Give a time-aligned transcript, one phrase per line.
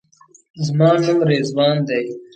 [0.65, 2.05] زما نوم رضوان دی.